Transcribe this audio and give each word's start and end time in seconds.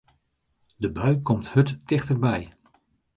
De 0.77 0.89
bui 0.91 1.21
komt 1.27 1.47
hurd 1.51 1.69
tichterby. 1.87 2.41